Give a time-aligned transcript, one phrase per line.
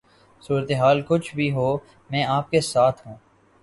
[0.43, 1.77] صورتحال کچھ بھی ہو
[2.09, 3.15] میں آپ کے ساتھ ہوں